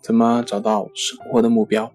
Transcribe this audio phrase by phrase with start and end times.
[0.00, 1.92] 怎么找到生活的目标？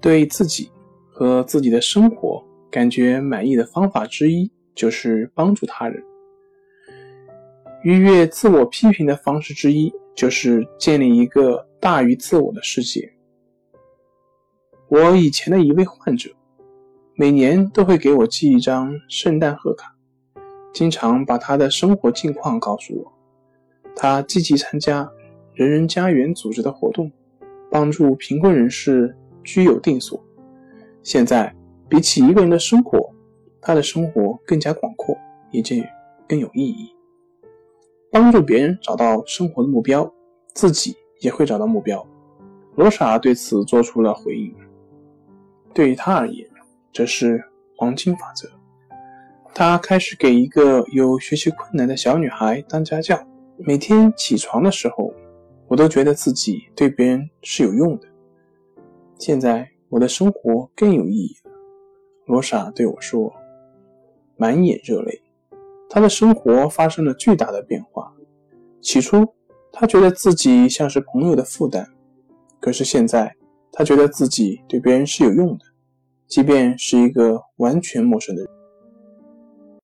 [0.00, 0.70] 对自己
[1.10, 6.02] 和自己的生活感觉满意的方法之一，就是帮助他人。
[7.82, 13.12] 逾越自我批评的方式之一，就是建立一个大于自我的世界。
[14.88, 16.30] 我以前的一位患者。
[17.20, 19.92] 每年都会给我寄一张圣诞贺卡，
[20.72, 23.17] 经常把他的生活近况告诉我。
[24.00, 25.10] 他积极参加
[25.54, 27.10] 人人家园组织的活动，
[27.68, 30.24] 帮助贫困人士居有定所。
[31.02, 31.52] 现在，
[31.88, 33.12] 比起一个人的生活，
[33.60, 35.18] 他的生活更加广阔，
[35.50, 35.74] 也就
[36.28, 36.94] 更有意义。
[38.12, 40.08] 帮助别人找到生活的目标，
[40.54, 42.06] 自己也会找到目标。
[42.76, 44.54] 罗莎对此做出了回应。
[45.74, 46.48] 对于他而言，
[46.92, 47.42] 这是
[47.76, 48.48] 黄金法则。
[49.52, 53.18] 他开始给一个有学习困难的小女孩当家教。
[53.60, 55.12] 每天起床的时候，
[55.66, 58.06] 我都觉得自己对别人是有用的。
[59.18, 61.50] 现在我的生活更有意义了。
[62.26, 63.32] 罗莎对我说，
[64.36, 65.22] 满眼热泪。
[65.90, 68.14] 她的生活发生了巨大的变化。
[68.80, 69.26] 起初，
[69.72, 71.84] 她觉得自己像是朋友的负担，
[72.60, 73.34] 可是现在，
[73.72, 75.64] 她觉得自己对别人是有用的。
[76.28, 78.50] 即便是一个完全陌生的人。